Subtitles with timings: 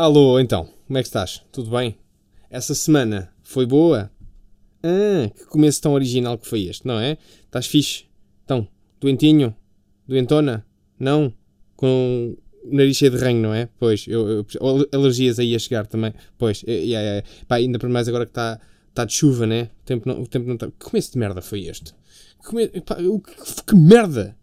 [0.00, 1.42] Alô, então, como é que estás?
[1.52, 1.94] Tudo bem?
[2.48, 4.10] Essa semana foi boa?
[4.82, 7.18] Ah, que começo tão original que foi este, não é?
[7.44, 8.04] Estás fixe?
[8.42, 8.66] Então,
[8.98, 9.54] doentinho?
[10.08, 10.64] Doentona?
[10.98, 11.30] Não?
[11.76, 12.34] Com
[12.64, 13.68] o nariz cheio de ranho, não é?
[13.78, 14.46] Pois, eu, eu,
[14.90, 16.14] alergias aí a chegar também.
[16.38, 17.24] Pois, é, é, é.
[17.46, 18.58] Pá, ainda para mais agora que está
[18.94, 19.68] tá de chuva, né?
[19.82, 20.66] O tempo não, o tempo não está.
[20.68, 21.92] Que começo de merda foi este?
[22.40, 22.68] Que, come...
[22.68, 24.34] Pá, que, que merda!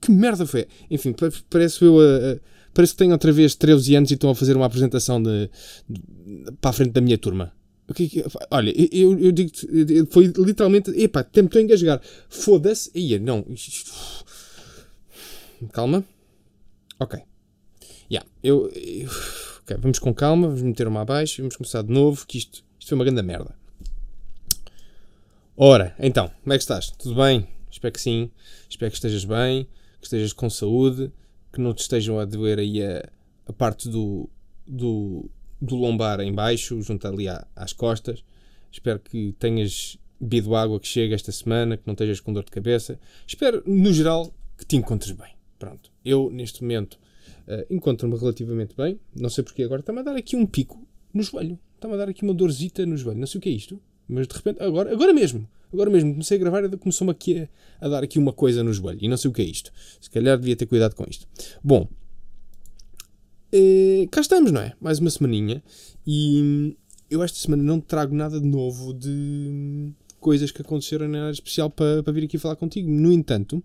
[0.00, 0.68] Que merda foi?
[0.88, 1.12] Enfim,
[1.50, 2.04] parece eu a.
[2.04, 5.50] a parece que tenho outra vez 13 anos e estão a fazer uma apresentação de,
[5.88, 6.02] de
[6.60, 7.52] para a frente da minha turma.
[7.94, 9.50] Que, olha, eu, eu digo
[10.10, 12.02] foi literalmente, epá, tempo a engasgar.
[12.28, 12.90] Foda-se.
[12.94, 13.46] Ia, não.
[15.72, 16.04] Calma.
[17.00, 17.18] Ok.
[18.10, 19.08] Yeah, eu, eu
[19.78, 22.96] vamos com calma, vamos meter uma abaixo, vamos começar de novo, que isto, isto foi
[22.96, 23.54] uma grande merda.
[25.56, 26.90] Ora, então, como é que estás?
[26.90, 27.48] Tudo bem?
[27.70, 28.30] Espero que sim.
[28.68, 29.64] Espero que estejas bem,
[30.00, 31.10] que estejas com saúde,
[31.56, 33.08] que não te estejam a doer aí a,
[33.46, 34.28] a parte do,
[34.66, 38.22] do, do lombar em baixo, junto ali à, às costas.
[38.70, 42.50] Espero que tenhas bebido água que chega esta semana, que não estejas com dor de
[42.50, 43.00] cabeça.
[43.26, 45.34] Espero, no geral, que te encontres bem.
[45.58, 45.90] Pronto.
[46.04, 46.98] Eu, neste momento,
[47.48, 49.00] uh, encontro-me relativamente bem.
[49.14, 51.58] Não sei porque agora está-me a dar aqui um pico no joelho.
[51.74, 53.18] Está-me a dar aqui uma dorzita no joelho.
[53.18, 53.80] Não sei o que é isto.
[54.06, 57.48] Mas de repente, agora, agora mesmo, agora mesmo, comecei a gravar e começou-me aqui
[57.80, 58.98] a, a, dar aqui uma coisa no joelho.
[59.02, 59.72] E não sei o que é isto.
[60.00, 61.26] Se calhar devia ter cuidado com isto.
[61.62, 61.88] Bom,
[63.52, 64.74] Uh, cá estamos, não é?
[64.80, 65.62] Mais uma semaninha.
[66.06, 66.76] E
[67.10, 71.70] eu esta semana não trago nada de novo de coisas que aconteceram na área especial
[71.70, 72.90] para, para vir aqui falar contigo.
[72.90, 73.62] No entanto,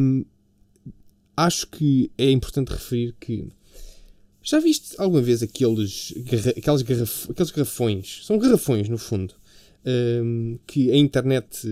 [0.00, 0.24] um,
[1.36, 3.48] acho que é importante referir que
[4.42, 8.24] já viste alguma vez aqueles, garra, garraf, aqueles garrafões?
[8.24, 9.34] São garrafões, no fundo
[10.66, 11.66] que a internet,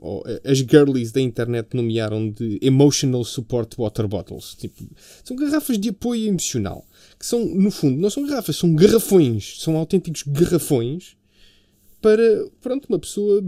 [0.00, 4.54] ou as girlies da internet nomearam de Emotional Support Water Bottles.
[4.54, 4.84] Tipo,
[5.22, 6.84] são garrafas de apoio emocional.
[7.18, 9.60] Que são, no fundo, não são garrafas, são garrafões.
[9.60, 11.16] São autênticos garrafões
[12.00, 12.22] para,
[12.60, 13.42] pronto, uma pessoa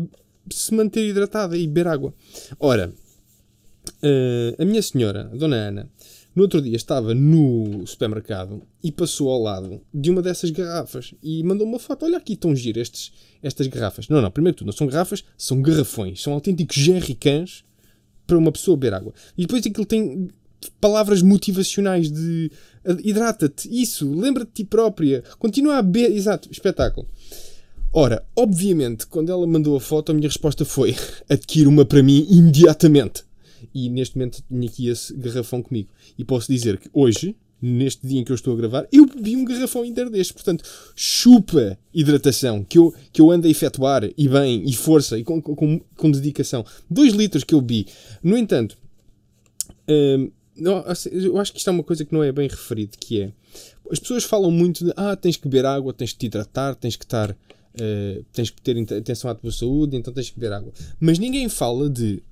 [0.50, 2.14] se manter hidratada e beber água.
[2.60, 2.92] Ora,
[4.02, 5.90] uh, a minha senhora, a dona Ana,
[6.34, 11.42] no outro dia estava no supermercado e passou ao lado de uma dessas garrafas e
[11.44, 12.04] mandou uma foto.
[12.04, 13.12] Olha aqui, estão giro estes,
[13.42, 14.08] estas garrafas.
[14.08, 16.20] Não, não, primeiro que tudo, não são garrafas, são garrafões.
[16.20, 17.64] São autênticos jerrycans
[18.26, 19.14] para uma pessoa beber água.
[19.38, 20.28] E depois aquilo tem
[20.80, 22.50] palavras motivacionais de
[23.04, 26.10] hidrata-te, isso, lembra-te de ti própria, continua a beber.
[26.10, 27.06] Exato, espetáculo.
[27.92, 30.96] Ora, obviamente, quando ela mandou a foto, a minha resposta foi:
[31.30, 33.24] adquire uma para mim imediatamente
[33.74, 35.88] e neste momento tenho aqui esse garrafão comigo.
[36.16, 39.36] E posso dizer que hoje, neste dia em que eu estou a gravar, eu bebi
[39.36, 40.32] um garrafão inteiro deste.
[40.32, 40.64] Portanto,
[40.94, 45.40] chupa hidratação que eu, que eu ando a efetuar e bem, e força, e com,
[45.42, 46.64] com, com dedicação.
[46.88, 47.86] Dois litros que eu bebi.
[48.22, 48.78] No entanto,
[49.88, 53.32] hum, eu acho que isto é uma coisa que não é bem referido, que é
[53.90, 56.96] as pessoas falam muito de ah, tens que beber água, tens que te hidratar, tens
[56.96, 60.72] que estar uh, tens que ter atenção à tua saúde, então tens que beber água.
[60.98, 62.22] Mas ninguém fala de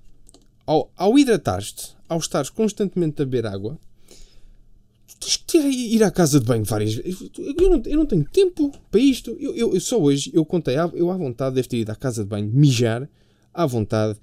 [0.67, 3.79] ao, ao hidratar-te, ao estares constantemente a beber água,
[5.19, 7.31] tens que ir à casa de banho várias vezes.
[7.39, 9.37] Eu não, eu não tenho tempo para isto.
[9.39, 12.25] Eu, eu, eu só hoje, eu contei, eu à vontade devo ter ido à casa
[12.25, 13.09] de banho mijar
[13.53, 14.19] à vontade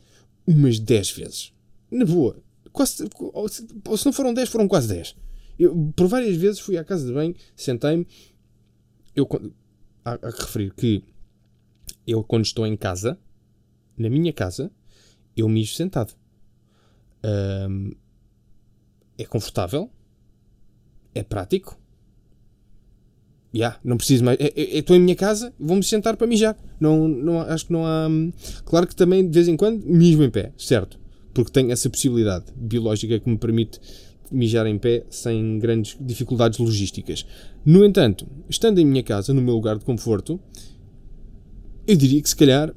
[0.45, 1.53] umas 10 vezes.
[1.89, 2.37] Na boa.
[2.71, 5.15] Quase, se não foram 10, foram quase 10.
[5.57, 8.07] Eu, por várias vezes fui à casa de banho, sentei-me.
[9.15, 9.39] Eu, que
[10.23, 11.03] referir que
[12.07, 13.17] eu, quando estou em casa,
[13.97, 14.71] na minha casa,
[15.35, 16.13] eu mijo sentado.
[17.23, 17.91] Um,
[19.17, 19.89] é confortável,
[21.13, 21.77] é prático.
[23.53, 24.37] Yeah, não preciso mais.
[24.55, 26.55] Estou em minha casa, vou-me sentar para mijar.
[26.79, 28.07] Não, não, acho que não há.
[28.63, 30.99] Claro que também de vez em quando mijo em pé, certo?
[31.33, 33.79] Porque tenho essa possibilidade biológica que me permite
[34.31, 37.25] mijar em pé sem grandes dificuldades logísticas.
[37.65, 40.39] No entanto, estando em minha casa, no meu lugar de conforto,
[41.87, 42.73] eu diria que se calhar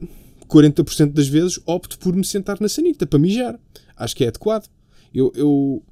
[0.48, 3.60] 40% das vezes opto por me sentar na sanita para mijar
[4.03, 4.69] acho que é adequado.
[5.15, 5.83] Eu, eu,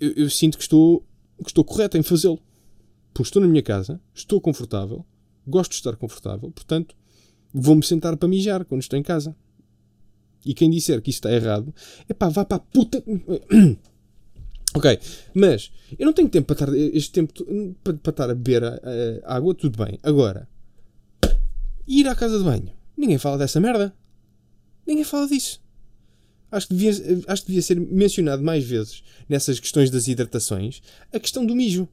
[0.00, 1.04] eu, eu sinto que estou,
[1.42, 2.40] que estou correto em fazê-lo.
[3.12, 5.04] Porque estou na minha casa, estou confortável,
[5.46, 6.94] gosto de estar confortável, portanto,
[7.52, 9.34] vou-me sentar para mijar quando estou em casa.
[10.44, 11.74] E quem disser que isto está errado,
[12.08, 13.02] é pá, vá para a puta.
[14.72, 15.00] ok,
[15.34, 17.32] mas eu não tenho tempo para estar, este tempo
[17.82, 18.80] para, para estar a beber a,
[19.24, 19.98] a água, tudo bem.
[20.02, 20.48] Agora,
[21.88, 23.92] ir à casa de banho, ninguém fala dessa merda.
[24.86, 25.60] Ninguém fala disso
[26.50, 30.80] acho que, devia, acho que devia ser mencionado mais vezes nessas questões das hidratações
[31.12, 31.88] a questão do mijo.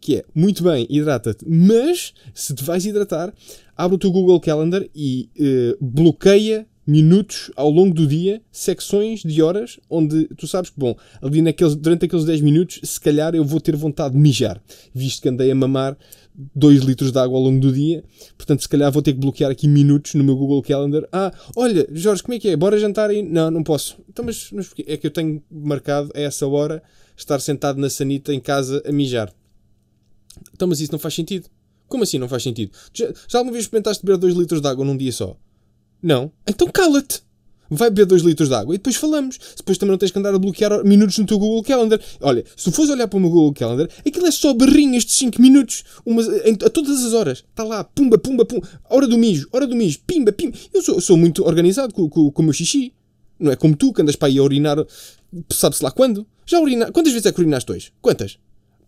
[0.00, 3.32] Que é, muito bem, hidrata-te, mas se te vais hidratar,
[3.76, 9.40] abre o teu Google Calendar e uh, bloqueia minutos ao longo do dia, secções de
[9.40, 13.44] horas, onde tu sabes que, bom, ali naqueles, durante aqueles 10 minutos, se calhar eu
[13.44, 14.60] vou ter vontade de mijar,
[14.92, 15.96] visto que andei a mamar
[16.34, 18.02] 2 litros de água ao longo do dia,
[18.36, 21.06] portanto, se calhar vou ter que bloquear aqui minutos no meu Google Calendar.
[21.12, 22.56] Ah, olha, Jorge, como é que é?
[22.56, 23.22] Bora jantar aí?
[23.22, 23.98] Não, não posso.
[24.08, 24.84] Então, mas, mas porquê?
[24.88, 26.82] É que eu tenho marcado a essa hora
[27.16, 29.32] estar sentado na sanita em casa a mijar.
[30.54, 31.48] Então, mas isso não faz sentido.
[31.86, 32.72] Como assim não faz sentido?
[32.94, 35.36] Já, já alguma vez experimentaste beber 2 litros de água num dia só?
[36.02, 36.32] Não?
[36.46, 37.22] Então cala-te!
[37.70, 39.38] Vai beber 2 litros de água e depois falamos.
[39.56, 42.00] Depois também não tens que andar a bloquear minutos no teu Google Calendar.
[42.20, 45.12] Olha, se tu fores olhar para o meu Google Calendar, aquilo é só barrinhas de
[45.12, 47.44] 5 minutos umas, em, a todas as horas.
[47.48, 48.68] Está lá, pumba, pumba, pumba.
[48.90, 50.56] Hora do mijo, hora do mijo, pimba, pimba.
[50.72, 52.92] Eu sou, sou muito organizado com, com, com o meu xixi.
[53.38, 54.76] Não é como tu que andas para aí a urinar,
[55.50, 56.26] sabe-se lá quando.
[56.46, 56.92] Já urina...
[56.92, 57.92] Quantas vezes é que urinaste hoje?
[58.00, 58.38] Quantas?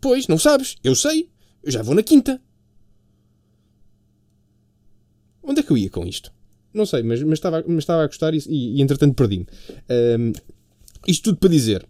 [0.01, 0.77] Pois, não sabes.
[0.85, 1.31] Eu sei.
[1.63, 2.41] Eu já vou na quinta.
[5.43, 6.33] Onde é que eu ia com isto?
[6.75, 9.47] Não sei, mas, estava, mas estava a gostar e, e, e entretanto perdi-me.
[10.19, 10.33] Um,
[11.07, 11.87] isto tudo para dizer,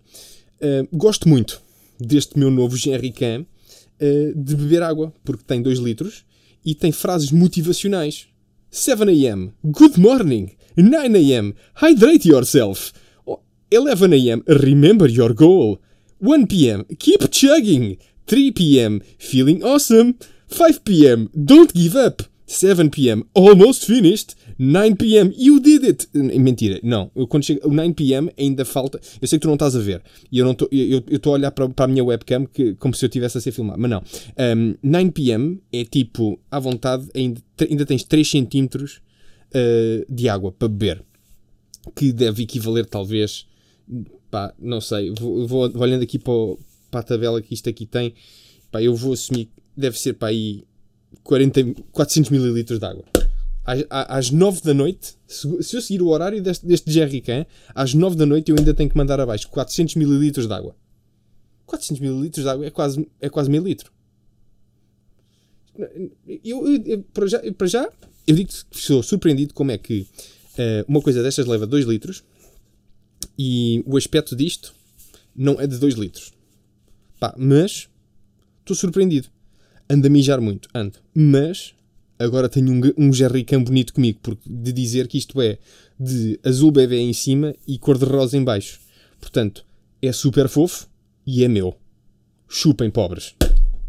[0.60, 1.60] uh, gosto muito
[1.98, 6.24] deste meu novo Jerrycan uh, de beber água, porque tem 2 litros
[6.64, 8.26] e tem frases motivacionais.
[8.70, 10.50] 7am, good morning.
[10.76, 12.92] 9am, hydrate yourself.
[13.70, 15.80] 11am, remember your goal.
[16.22, 17.96] 1pm, keep chugging.
[18.26, 20.14] 3pm, feeling awesome.
[20.50, 22.22] 5pm, don't give up.
[22.46, 23.24] 7 p.m.
[23.34, 24.34] Almost finished.
[24.58, 25.34] 9 p.m.
[25.36, 26.08] You did it.
[26.14, 27.10] Mentira, não.
[27.14, 28.30] Eu, quando chego, o 9 p.m.
[28.38, 29.00] ainda falta.
[29.20, 30.02] Eu sei que tu não estás a ver.
[30.30, 33.08] E eu estou eu, eu a olhar para, a minha webcam que, como se eu
[33.08, 33.80] estivesse a ser filmado.
[33.80, 34.02] Mas não.
[34.56, 35.60] Um, 9 p.m.
[35.72, 39.00] é tipo, à vontade, ainda, ainda tens 3 centímetros
[39.54, 41.02] uh, de água para beber.
[41.94, 43.46] Que deve equivaler, talvez.
[44.30, 45.10] Pá, não sei.
[45.18, 46.58] Vou, vou, vou olhando aqui para, o,
[46.90, 48.14] para a tabela que isto aqui tem.
[48.70, 49.48] Pá, eu vou assumir.
[49.76, 50.62] Deve ser para aí
[51.22, 53.04] 40, 400 ml de água.
[53.64, 57.94] Às, às 9 da noite, se, se eu seguir o horário deste, deste jerrycan, às
[57.94, 60.76] 9 da noite eu ainda tenho que mandar abaixo 400 ml de água.
[61.66, 63.92] 400 ml de água é quase, é quase meio litro.
[66.44, 67.90] Eu, eu, eu, para, já, para já,
[68.26, 72.22] eu digo que estou surpreendido como é que uh, uma coisa destas leva 2 litros
[73.38, 74.74] e o aspecto disto
[75.34, 76.32] não é de 2 litros.
[77.18, 77.88] Pá, mas
[78.60, 79.28] estou surpreendido
[79.88, 80.98] ando a mijar muito, ando.
[81.14, 81.74] Mas
[82.18, 85.58] agora tenho um, um jerrycan bonito comigo, porque de dizer que isto é
[85.98, 88.80] de azul bebê em cima e cor-de-rosa em baixo.
[89.20, 89.64] Portanto,
[90.02, 90.88] é super fofo
[91.26, 91.76] e é meu.
[92.48, 93.34] Chupem, pobres.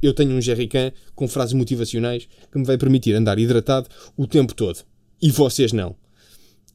[0.02, 4.54] Eu tenho um jerrycan com frases motivacionais que me vai permitir andar hidratado o tempo
[4.54, 4.80] todo.
[5.22, 5.96] E vocês não.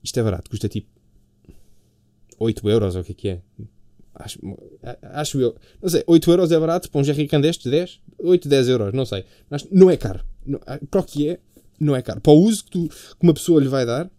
[0.02, 0.88] Isto é barato, custa tipo
[2.38, 3.40] 8 euros, ou o que é que é?
[4.14, 4.38] Acho,
[5.02, 5.56] acho eu.
[5.80, 7.70] Não sei, 8 euros é barato para um jerrycan destes?
[7.70, 8.00] 10?
[8.18, 9.24] 8, 10 euros, não sei.
[9.70, 10.24] Não é caro.
[10.90, 11.40] Para o que é,
[11.78, 12.20] não é caro.
[12.20, 14.10] Para o uso que, tu, que uma pessoa lhe vai dar,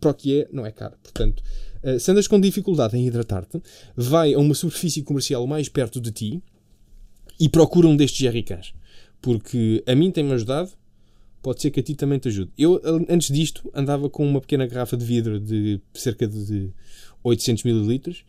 [0.00, 0.94] para o que é, não é caro.
[1.02, 1.42] Portanto,
[1.82, 3.62] uh, se andas com dificuldade em hidratar-te,
[3.96, 6.42] vai a uma superfície comercial mais perto de ti
[7.38, 8.74] e procura um destes jerrycans.
[9.20, 10.70] Porque a mim tem-me ajudado,
[11.40, 12.50] pode ser que a ti também te ajude.
[12.58, 16.70] Eu, antes disto, andava com uma pequena garrafa de vidro de cerca de
[17.22, 18.24] 800 ml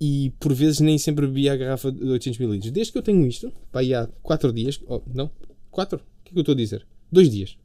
[0.00, 2.70] e por vezes nem sempre bebia a garrafa de 800 ml.
[2.70, 5.30] Desde que eu tenho isto, pá, há 4 dias, oh, não,
[5.70, 6.00] 4?
[6.34, 6.86] Que eu estou a dizer?
[7.10, 7.56] 2 dias.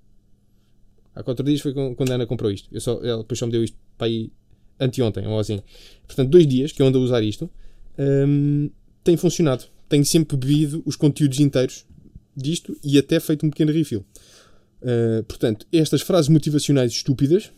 [1.15, 2.69] Há 4 dias foi quando a Ana comprou isto.
[2.71, 4.31] Eu só, ela depois só me deu isto para aí
[4.79, 5.61] anteontem, ou assim.
[6.07, 7.49] Portanto, 2 dias que eu ando a usar isto,
[7.97, 8.69] hum,
[9.03, 9.65] tem funcionado.
[9.89, 11.85] Tenho sempre bebido os conteúdos inteiros
[12.35, 14.05] disto e até feito um pequeno refill.
[14.81, 17.51] Uh, portanto, estas frases motivacionais estúpidas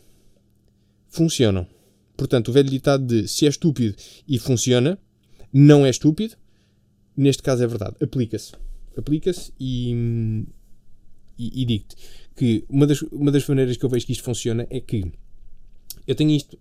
[1.08, 1.66] funcionam.
[2.16, 3.94] Portanto, o velho ditado de se é estúpido
[4.26, 4.98] e funciona,
[5.52, 6.34] não é estúpido,
[7.16, 7.96] neste caso é verdade.
[8.00, 8.52] Aplica-se.
[8.96, 10.44] Aplica-se e,
[11.46, 11.96] e, e digo-te
[12.36, 15.12] que uma das, uma das maneiras que eu vejo que isto funciona é que
[16.06, 16.58] eu tenho isto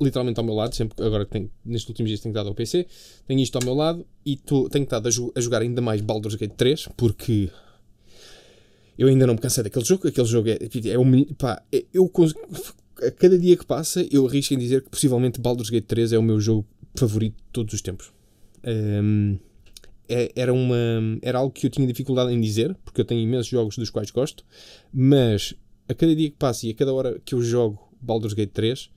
[0.00, 2.86] literalmente ao meu lado, sempre agora que tenho, nestes últimos dias tenho estado ao PC,
[3.26, 6.36] tenho isto ao meu lado e tô, tenho estado a, a, jogar ainda mais Baldur's
[6.36, 7.50] Gate 3 porque
[8.96, 12.10] eu ainda não me cansei daquele jogo, aquele jogo é, é um, pá, é, eu
[13.02, 16.18] a cada dia que passa, eu arrisco em dizer que possivelmente Baldur's Gate 3 é
[16.18, 18.10] o meu jogo favorito de todos os tempos.
[18.64, 19.38] Um,
[20.34, 20.76] era, uma,
[21.22, 24.10] era algo que eu tinha dificuldade em dizer, porque eu tenho imensos jogos dos quais
[24.10, 24.44] gosto,
[24.92, 25.54] mas
[25.88, 28.90] a cada dia que passa e a cada hora que eu jogo Baldur's Gate 3,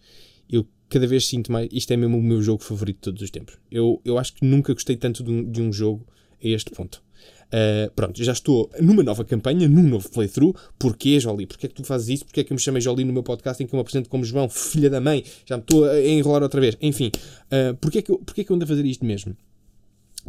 [0.50, 1.68] eu cada vez sinto mais.
[1.72, 3.58] Isto é mesmo o meu jogo favorito de todos os tempos.
[3.72, 6.06] Eu, eu acho que nunca gostei tanto de um, de um jogo
[6.44, 7.04] a este ponto.
[7.48, 10.56] Uh, pronto, já estou numa nova campanha, num novo playthrough.
[10.78, 11.46] Porquê, Jolie?
[11.46, 12.26] Porquê é que tu fazes isso?
[12.26, 14.10] Porquê é que eu me chamei Jolie no meu podcast em que eu me apresento
[14.10, 15.24] como João, filha da mãe?
[15.46, 16.78] Já me estou a enrolar outra vez.
[16.82, 17.12] Enfim,
[17.52, 19.36] uh, porquê, é que eu, porquê é que eu ando a fazer isto mesmo?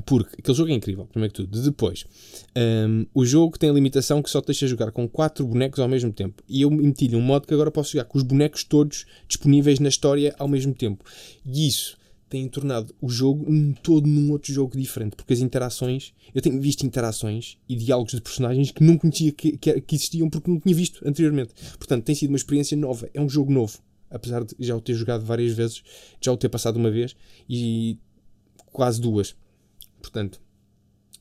[0.05, 1.63] Porque aquele jogo é incrível, primeiro que tudo.
[1.63, 2.05] Depois,
[2.57, 5.89] um, o jogo tem a limitação que só te deixa jogar com 4 bonecos ao
[5.89, 6.43] mesmo tempo.
[6.49, 9.89] E eu meti-lhe um modo que agora posso jogar com os bonecos todos disponíveis na
[9.89, 11.05] história ao mesmo tempo.
[11.47, 11.97] E isso
[12.29, 15.15] tem tornado o jogo um todo num outro jogo diferente.
[15.15, 19.57] Porque as interações, eu tenho visto interações e diálogos de personagens que não conhecia que,
[19.57, 21.55] que, que existiam porque não tinha visto anteriormente.
[21.79, 23.09] Portanto, tem sido uma experiência nova.
[23.15, 23.79] É um jogo novo.
[24.11, 25.83] Apesar de já o ter jogado várias vezes,
[26.21, 27.15] já o ter passado uma vez
[27.49, 27.99] e
[28.73, 29.37] quase duas.
[30.05, 30.39] Portanto,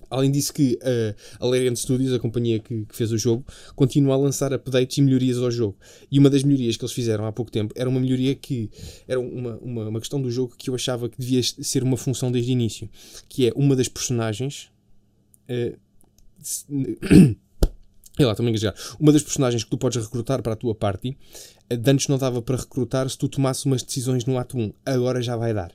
[0.10, 4.16] além disso que uh, a Larian Studios, a companhia que, que, fez o jogo, continua
[4.16, 5.78] a lançar updates e melhorias ao jogo.
[6.12, 8.70] E uma das melhorias que eles fizeram há pouco tempo era uma melhoria que
[9.08, 12.30] era uma, uma, uma questão do jogo que eu achava que devia ser uma função
[12.30, 12.90] desde o início,
[13.30, 14.70] que é uma das personagens...
[18.20, 18.76] Uh, lá, estou-me engajar.
[19.00, 21.18] Uma das personagens que tu podes recrutar para a tua party,
[21.72, 24.72] uh, antes não dava para recrutar se tu tomasse umas decisões no ato 1.
[24.86, 25.72] Agora já vai dar.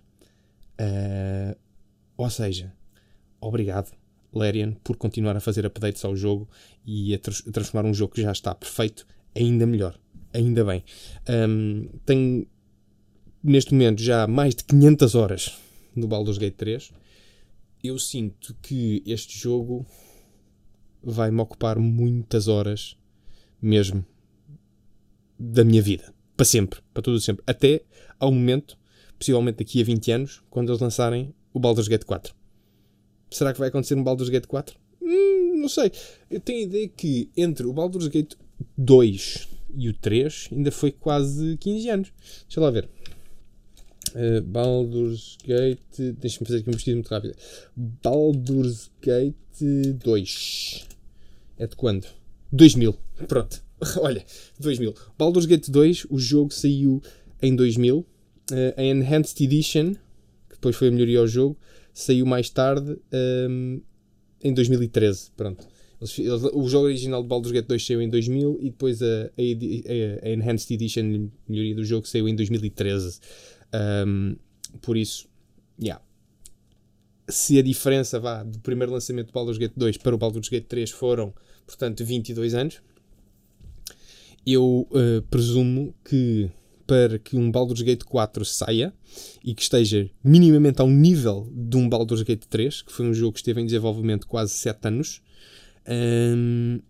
[0.80, 1.56] Uh,
[2.16, 2.72] ou seja,
[3.40, 3.92] obrigado,
[4.32, 6.48] Larian, por continuar a fazer updates ao jogo
[6.84, 9.98] e a, tra transformar um jogo que já está perfeito ainda melhor.
[10.32, 10.84] Ainda bem.
[11.28, 12.46] Um, tenho
[13.42, 15.58] neste momento já mais de 500 horas
[15.94, 16.92] no Baldur's Gate 3.
[17.82, 19.86] Eu sinto que este jogo
[21.02, 22.96] vai-me ocupar muitas horas
[23.62, 24.04] mesmo
[25.38, 26.12] da minha vida.
[26.36, 26.80] Para sempre.
[26.92, 27.42] Para tudo sempre.
[27.46, 27.82] Até
[28.18, 28.76] ao momento,
[29.18, 32.37] possivelmente daqui a 20 anos, quando eles lançarem o Baldur's Gate 4.
[33.30, 34.76] Será que vai acontecer um Baldur's Gate 4?
[35.02, 35.92] Hum, não sei.
[36.30, 38.34] Eu tenho a ideia que entre o Baldur's Gate
[38.76, 42.12] 2 e o 3 ainda foi quase 15 anos.
[42.46, 42.88] Deixa lá ver.
[44.14, 46.14] Uh, Baldur's Gate.
[46.18, 47.34] Deixa-me fazer aqui um vestido muito rápido.
[47.76, 50.86] Baldur's Gate 2.
[51.58, 52.06] É de quando?
[52.52, 52.96] 2000.
[53.26, 53.62] Pronto.
[54.00, 54.24] Olha,
[54.58, 54.94] 2000.
[55.18, 57.02] Baldur's Gate 2, o jogo saiu
[57.42, 57.98] em 2000.
[57.98, 58.06] Uh,
[58.76, 59.92] a Enhanced Edition,
[60.48, 61.56] que depois foi a melhoria ao jogo,
[61.98, 62.96] saiu mais tarde,
[63.50, 63.80] um,
[64.40, 65.32] em 2013.
[65.36, 65.66] Pronto.
[66.54, 70.30] o jogo original de Baldur's Gate 2 saiu em 2000 e depois a, a, a
[70.30, 73.18] Enhanced Edition, melhoria do jogo, saiu em 2013.
[74.06, 74.36] Um,
[74.80, 75.26] por isso,
[75.82, 76.00] yeah.
[77.28, 80.66] se a diferença vá do primeiro lançamento do Baldur's Gate 2 para o Baldur's Gate
[80.68, 81.34] 3 foram,
[81.66, 82.80] portanto, 22 anos,
[84.46, 86.48] eu uh, presumo que
[86.88, 88.94] para que um Baldur's Gate 4 saia
[89.44, 93.34] e que esteja minimamente ao nível de um Baldur's Gate 3, que foi um jogo
[93.34, 95.20] que esteve em desenvolvimento quase 7 anos.
[95.86, 96.80] Um,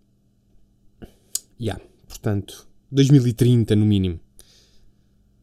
[1.59, 4.21] yeah, portanto, 2030 no mínimo.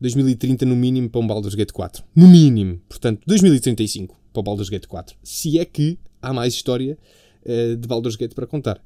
[0.00, 2.02] 2030 no mínimo para um Baldur's Gate 4.
[2.16, 2.80] No mínimo.
[2.88, 5.18] Portanto, 2035 para o Baldur's Gate 4.
[5.22, 6.96] Se é que há mais história
[7.44, 8.82] uh, de Baldur's Gate para contar.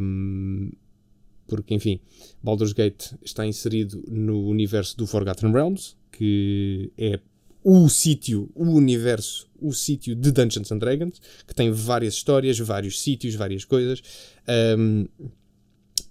[0.00, 0.70] Um,
[1.46, 2.00] porque, enfim,
[2.42, 7.20] Baldur's Gate está inserido no universo do Forgotten Realms, que é
[7.62, 13.00] o sítio, o universo, o sítio de Dungeons and Dragons, que tem várias histórias, vários
[13.00, 14.02] sítios, várias coisas.
[14.78, 15.06] Um,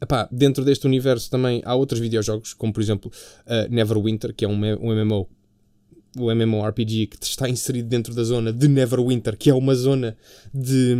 [0.02, 3.12] epá, dentro deste universo também há outros videojogos, como por exemplo
[3.46, 5.30] uh, Neverwinter, que é um, um MMO
[6.18, 10.16] o MMORPG que está inserido dentro da zona de Neverwinter, que é uma zona
[10.54, 10.96] de,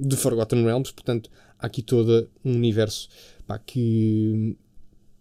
[0.00, 3.08] de Forgotten Realms, portanto há aqui todo um universo
[3.46, 4.56] pá, que,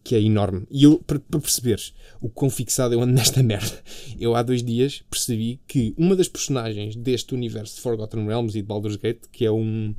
[0.04, 0.68] que é enorme.
[0.70, 3.82] E eu, para, perceberes o quão fixado eu ando nesta merda,
[4.20, 8.62] eu há dois dias percebi que uma das personagens deste universo de Forgotten Realms e
[8.62, 9.94] de Baldur's Gate, que é um,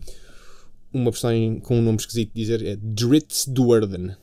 [0.92, 4.16] uma personagem com um nome esquisito de dizer, é Dritz Duerden.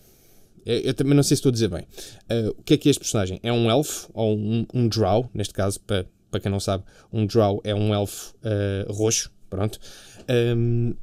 [0.65, 1.85] É, eu também não sei se estou a dizer bem.
[2.31, 3.39] Uh, o que é que é este personagem?
[3.43, 7.25] É um elfo, ou um, um drow, neste caso, para, para quem não sabe, um
[7.25, 9.79] drow é um elfo uh, roxo, pronto.
[10.29, 10.95] Um,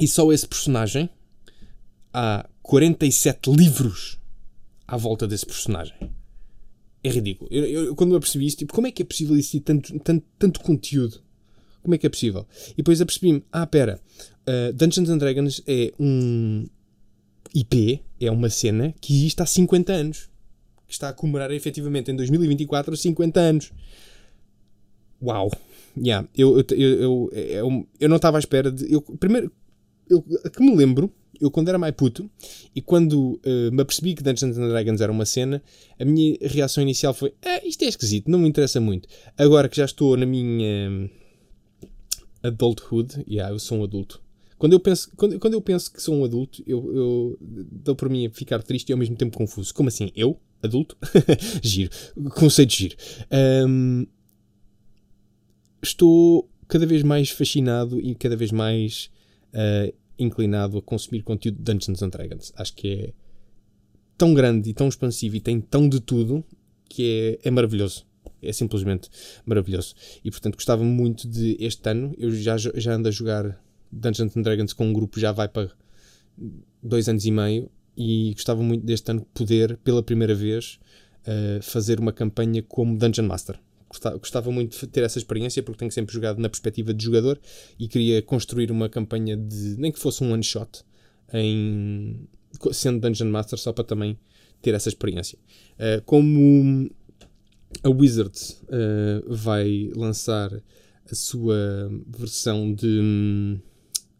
[0.00, 1.10] e só esse personagem
[2.12, 4.18] há 47 livros
[4.86, 5.94] à volta desse personagem.
[7.02, 7.48] É ridículo.
[7.52, 10.24] Eu, eu, quando eu apercebi isso, tipo, como é que é possível existir tanto, tanto,
[10.38, 11.22] tanto conteúdo?
[11.82, 12.46] Como é que é possível?
[12.72, 14.00] E depois apercebi-me, ah, pera,
[14.46, 16.66] uh, Dungeons and Dragons é um
[17.54, 20.28] IP, é uma cena que existe há 50 anos.
[20.86, 23.72] Que está a comemorar efetivamente em 2024 50 anos.
[25.22, 25.50] Uau!
[25.96, 28.92] Yeah, eu, eu, eu, eu, eu não estava à espera de.
[28.92, 29.52] Eu, primeiro,
[30.08, 32.28] eu, que me lembro, eu quando era mais puto
[32.74, 35.62] e quando uh, me apercebi que Dungeons and Dragons era uma cena,
[35.98, 39.08] a minha reação inicial foi: ah, isto é esquisito, não me interessa muito.
[39.36, 41.88] Agora que já estou na minha uh,
[42.42, 44.22] adulthood, yeah, eu sou um adulto.
[44.58, 48.08] Quando eu penso, quando, quando eu penso que sou um adulto, eu, eu dou para
[48.08, 49.72] mim a ficar triste e ao mesmo tempo confuso.
[49.72, 50.10] Como assim?
[50.16, 50.38] Eu?
[50.60, 50.96] Adulto?
[51.62, 51.90] giro.
[52.34, 52.96] Conceito giro.
[53.68, 54.04] Um,
[55.80, 59.08] estou cada vez mais fascinado e cada vez mais
[59.54, 62.52] uh, inclinado a consumir conteúdo de Dungeons and Dragons.
[62.56, 63.12] Acho que é
[64.16, 66.44] tão grande e tão expansivo e tem tão de tudo
[66.88, 68.06] que é, é maravilhoso.
[68.42, 69.08] é simplesmente
[69.44, 69.94] maravilhoso.
[70.24, 74.42] E portanto gostava muito de este ano, eu já, já ando a jogar Dungeons and
[74.42, 75.70] Dragons com um grupo, já vai para
[76.82, 80.78] dois anos e meio, e gostava muito deste ano poder, pela primeira vez,
[81.22, 83.58] uh, fazer uma campanha como Dungeon Master.
[84.18, 87.40] Gostava muito de ter essa experiência porque tenho sempre jogado na perspectiva de jogador
[87.78, 90.84] e queria construir uma campanha de nem que fosse um one shot
[91.32, 92.28] em
[92.72, 94.18] sendo Dungeon Master só para também
[94.60, 95.38] ter essa experiência.
[95.74, 96.90] Uh, como
[97.82, 100.52] a Wizards uh, vai lançar
[101.10, 101.56] a sua
[102.06, 103.58] versão de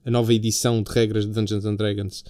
[0.05, 2.21] a nova edição de regras de Dungeons and Dragons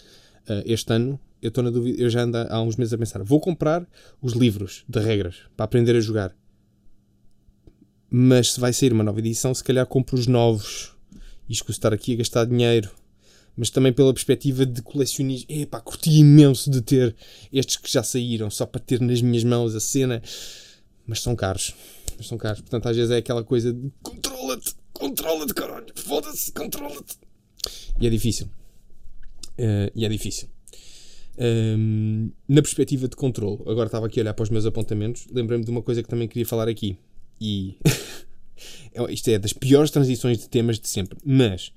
[0.49, 3.23] uh, este ano, eu estou na dúvida, eu já ando há uns meses a pensar,
[3.23, 3.87] vou comprar
[4.21, 6.35] os livros de regras para aprender a jogar.
[8.11, 10.93] Mas se vai sair uma nova edição, se calhar compro os novos.
[11.49, 12.91] Isto estar aqui a gastar dinheiro
[13.59, 15.47] mas também pela perspectiva de colecionismo.
[15.51, 17.17] Epá, curti imenso de ter
[17.53, 20.23] estes que já saíram, só para ter nas minhas mãos a cena.
[21.05, 21.75] Mas são caros.
[22.17, 22.61] Mas são caros.
[22.61, 27.19] Portanto, às vezes é aquela coisa de controla-te, controla-te, caralho, foda-se, controla-te.
[28.01, 28.47] E é difícil.
[29.59, 30.49] Uh, e é difícil.
[31.37, 35.27] Um, ehm, na perspectiva de controle, agora estava aqui a olhar para os meus apontamentos,
[35.33, 36.97] lembrei-me de uma coisa que também queria falar aqui.
[37.41, 37.77] E
[38.93, 41.19] é, isto é das piores transições de temas de sempre.
[41.25, 41.73] Mas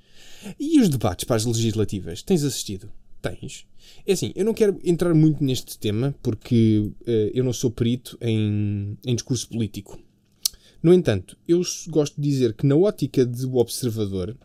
[0.60, 2.22] e os debates para as legislativas?
[2.22, 2.92] Tens assistido?
[3.22, 3.66] Tens?
[4.06, 8.18] É assim, eu não quero entrar muito neste tema porque uh, eu não sou perito
[8.20, 10.00] em, em discurso político.
[10.82, 14.36] No entanto, eu gosto de dizer que, na ótica do observador,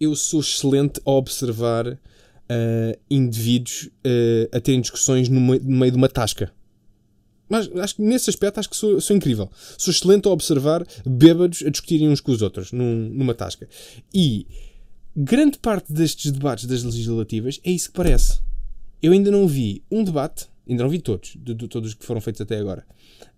[0.00, 1.98] eu sou excelente a observar uh,
[3.08, 6.52] indivíduos uh, a terem discussões no meio, no meio de uma tasca.
[7.48, 9.50] Mas acho que nesse aspecto acho que sou, sou incrível.
[9.78, 13.68] Sou excelente a observar bêbados a discutirem uns com os outros num, numa tasca.
[14.12, 14.46] E
[15.16, 18.40] grande parte destes debates das legislativas é isso que parece.
[19.02, 22.04] Eu ainda não vi um debate, ainda não vi todos, de, de todos os que
[22.04, 22.84] foram feitos até agora.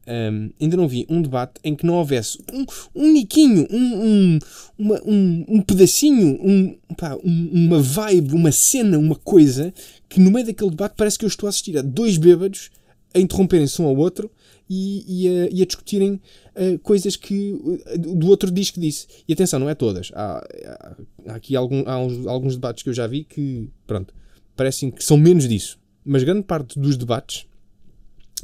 [0.07, 4.39] Um, ainda não vi um debate em que não houvesse um, um niquinho, um, um,
[4.79, 9.73] uma, um, um pedacinho, um, pá, uma vibe, uma cena, uma coisa
[10.09, 12.71] que no meio daquele debate parece que eu estou a assistir a dois bêbados
[13.15, 14.31] a interromperem-se um ao outro
[14.69, 16.21] e, e, a, e a, discutirem
[16.55, 19.07] uh, coisas que uh, do outro diz que disse.
[19.27, 20.11] E atenção, não é todas.
[20.15, 20.97] Há, há,
[21.29, 24.15] há aqui algum, há uns, alguns debates que eu já vi que, pronto,
[24.55, 25.79] parecem que são menos disso.
[26.05, 27.47] Mas grande parte dos debates,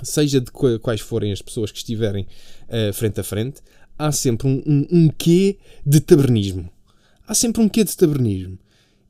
[0.03, 2.27] seja de quais forem as pessoas que estiverem
[2.69, 3.61] uh, frente a frente,
[3.99, 6.71] há sempre um, um, um quê de tabernismo.
[7.27, 8.59] Há sempre um quê de tabernismo.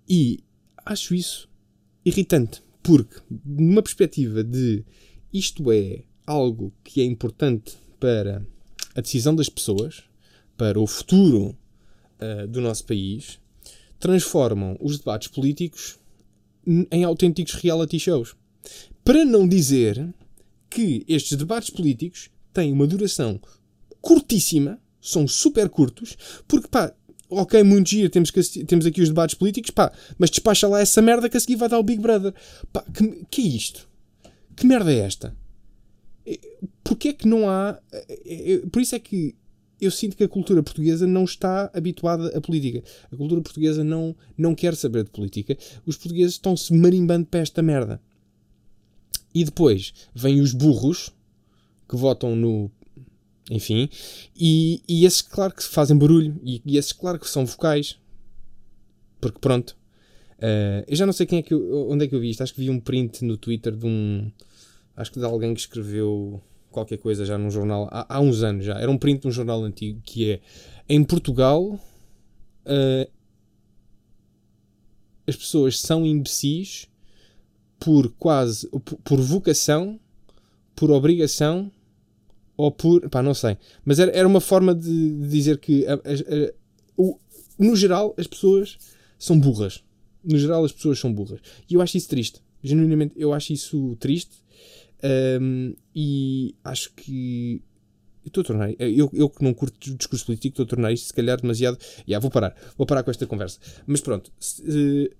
[0.09, 0.41] E
[0.85, 1.49] acho isso
[2.05, 2.63] irritante.
[2.83, 4.85] Porque, numa perspectiva de
[5.35, 8.47] isto é algo que é importante para
[8.95, 10.05] a decisão das pessoas,
[10.57, 11.57] para o futuro
[12.21, 13.41] uh, do nosso país,
[13.99, 15.99] transformam os debates políticos
[16.91, 18.37] em autênticos reality shows.
[19.05, 20.15] Para não dizer
[20.71, 23.41] que estes debates políticos têm uma duração
[24.01, 26.17] curtíssima, são super curtos,
[26.47, 26.95] porque pá,
[27.29, 31.03] ok, muito giro, temos, que, temos aqui os debates políticos, pá, mas despacha lá essa
[31.03, 32.33] merda que a seguir vai dar o Big Brother.
[32.73, 33.89] Pá, que, que é isto?
[34.57, 35.37] Que merda é esta?
[36.83, 37.79] Porquê é que não há.
[38.71, 39.35] Por isso é que
[39.81, 42.83] eu sinto que a cultura portuguesa não está habituada à política.
[43.13, 45.57] A cultura portuguesa não, não quer saber de política.
[45.85, 48.01] Os portugueses estão-se marimbando para esta merda.
[49.35, 51.11] E depois vêm os burros
[51.89, 52.71] que votam no.
[53.51, 53.91] Enfim.
[54.37, 56.41] E, e esses, claro, que fazem barulho.
[56.43, 57.99] E, e esses, claro, que são vocais.
[59.21, 59.77] Porque pronto.
[60.45, 62.43] Uh, eu já não sei quem é que eu, onde é que eu vi isto.
[62.43, 64.31] Acho que vi um print no Twitter de um
[64.97, 68.65] acho que de alguém que escreveu qualquer coisa já num jornal, há, há uns anos
[68.65, 70.41] já, era um print de um jornal antigo, que é,
[70.89, 73.11] em Portugal, uh,
[75.27, 76.89] as pessoas são imbecis
[77.79, 79.99] por quase, por, por vocação,
[80.75, 81.71] por obrigação,
[82.57, 85.95] ou por, pá, não sei, mas era, era uma forma de, de dizer que, a,
[85.95, 86.53] a, a,
[86.97, 87.19] o,
[87.59, 88.77] no geral, as pessoas
[89.19, 89.83] são burras.
[90.25, 91.41] No geral, as pessoas são burras.
[91.69, 92.41] E eu acho isso triste.
[92.63, 94.43] Genuinamente, eu acho isso triste
[95.41, 97.63] um, e acho que
[98.25, 101.13] estou a tornar, eu, eu que não curto discurso político, estou a tornar isto se
[101.13, 101.79] calhar demasiado.
[102.09, 103.59] Yeah, vou parar, vou parar com esta conversa.
[103.87, 105.15] Mas pronto, se, uh,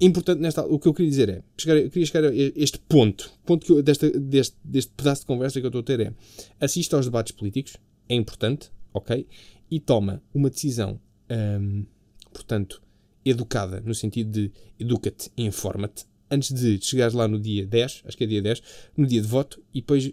[0.00, 3.32] importante nesta o que eu queria dizer é chegar, eu queria chegar a este ponto,
[3.44, 6.12] ponto que eu, desta, deste, deste pedaço de conversa que eu estou a ter é
[6.60, 7.76] assista aos debates políticos,
[8.08, 9.26] é importante, ok,
[9.70, 11.84] e toma uma decisão, um,
[12.32, 12.82] portanto,
[13.24, 18.24] educada, no sentido de educa-te, informa-te, antes de chegares lá no dia 10, acho que
[18.24, 18.62] é dia 10,
[18.96, 20.10] no dia de voto, e depois,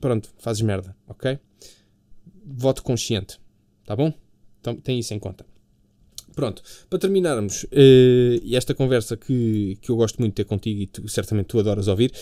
[0.00, 1.38] pronto, fazes merda, ok?
[2.44, 3.38] Voto consciente,
[3.84, 4.12] tá bom?
[4.60, 5.44] Então tem isso em conta.
[6.34, 10.86] Pronto, para terminarmos uh, esta conversa que, que eu gosto muito de ter contigo e
[10.86, 12.12] tu, certamente tu adoras ouvir,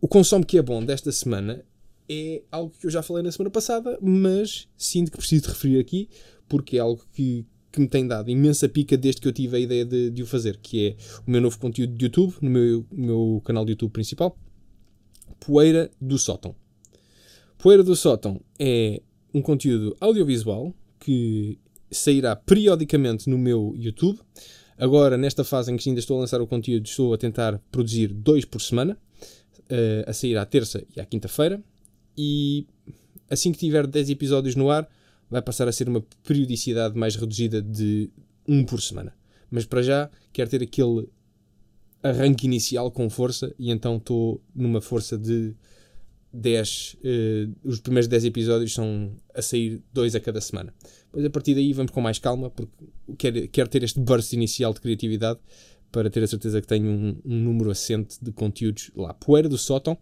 [0.00, 1.64] o consome que é bom desta semana
[2.08, 6.08] é algo que eu já falei na semana passada, mas sinto que preciso referir aqui,
[6.48, 9.60] porque é algo que, que me tem dado imensa pica desde que eu tive a
[9.60, 12.86] ideia de, de o fazer, que é o meu novo conteúdo de YouTube, no meu,
[12.92, 14.38] meu canal de YouTube principal,
[15.40, 16.54] Poeira do Sótão.
[17.58, 19.00] Poeira do Sótão é
[19.32, 21.58] um conteúdo audiovisual que
[21.90, 24.20] sairá periodicamente no meu YouTube.
[24.78, 28.08] Agora, nesta fase em que ainda estou a lançar o conteúdo, estou a tentar produzir
[28.08, 28.98] dois por semana,
[29.60, 31.62] uh, a sair à terça e à quinta-feira.
[32.16, 32.66] E
[33.30, 34.88] assim que tiver 10 episódios no ar,
[35.32, 38.10] vai passar a ser uma periodicidade mais reduzida de
[38.46, 39.14] um por semana.
[39.50, 41.08] Mas para já, quero ter aquele
[42.02, 45.54] arranque inicial com força e então estou numa força de
[46.34, 46.94] 10.
[46.94, 50.74] Uh, eh, os primeiros 10 episódios são a sair dois a cada semana.
[51.06, 52.72] Depois a partir daí vamos com mais calma, porque
[53.16, 55.40] quero, quero ter este burst inicial de criatividade
[55.90, 59.14] para ter a certeza que tenho um, um número assente de conteúdos lá.
[59.14, 59.96] Poeira do Sótão,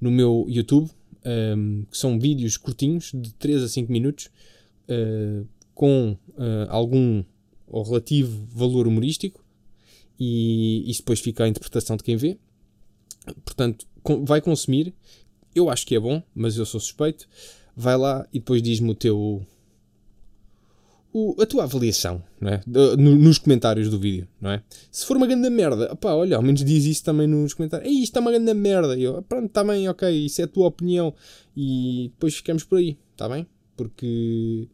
[0.00, 4.28] no meu YouTube, um, ehm, que são vídeos curtinhos, de 3 a 5 minutos,
[4.88, 7.24] uh, com uh, algum
[7.66, 9.42] ou relativo valor humorístico,
[10.18, 12.38] e isso depois fica à interpretação de quem vê.
[13.44, 14.94] Portanto, com, vai consumir.
[15.54, 17.28] Eu acho que é bom, mas eu sou suspeito.
[17.76, 19.44] Vai lá e depois diz-me o teu.
[21.14, 22.62] O, a tua avaliação, não é?
[22.66, 24.62] No, nos comentários do vídeo, não é?
[24.90, 27.90] Se for uma grande merda, opá, olha, ao menos diz isso também nos comentários.
[27.90, 28.96] Ei, isto é uma grande merda.
[28.96, 31.12] E eu, pronto, está bem, ok, isso é a tua opinião.
[31.54, 33.46] E depois ficamos por aí, está bem?
[33.76, 34.68] Porque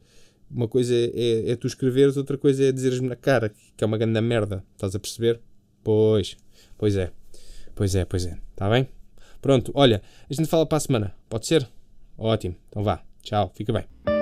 [0.50, 3.86] uma coisa é, é, é tu escreveres, outra coisa é dizeres-me na cara que é
[3.86, 4.64] uma grande merda.
[4.74, 5.40] Estás a perceber?
[5.82, 6.36] Pois,
[6.76, 7.10] pois é.
[7.74, 8.38] Pois é, pois é.
[8.50, 8.88] Está bem?
[9.40, 11.14] Pronto, olha, a gente fala para a semana.
[11.28, 11.68] Pode ser?
[12.16, 12.56] Ótimo.
[12.68, 13.02] Então vá.
[13.22, 13.52] Tchau.
[13.54, 14.17] Fica bem.